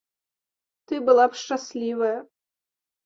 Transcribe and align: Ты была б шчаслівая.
Ты 0.91 1.03
была 1.09 1.27
б 1.33 1.41
шчаслівая. 1.43 2.13